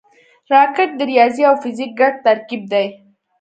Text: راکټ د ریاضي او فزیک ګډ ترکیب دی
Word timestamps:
راکټ 0.53 0.89
د 0.97 1.01
ریاضي 1.11 1.43
او 1.49 1.55
فزیک 1.63 1.91
ګډ 1.99 2.13
ترکیب 2.25 2.63
دی 2.73 2.87